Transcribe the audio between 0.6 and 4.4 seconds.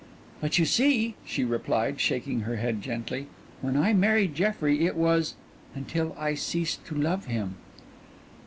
see," she replied, shaking her head gently, "when I married